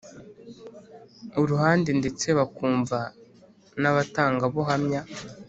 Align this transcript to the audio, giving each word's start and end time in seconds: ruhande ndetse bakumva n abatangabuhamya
ruhande 1.49 1.89
ndetse 1.99 2.27
bakumva 2.39 2.97
n 3.81 3.83
abatangabuhamya 3.91 5.01